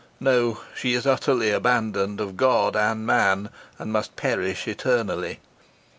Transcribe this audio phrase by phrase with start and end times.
[0.19, 5.39] No, she is utterly abandoned of God and man, and must perish eternally.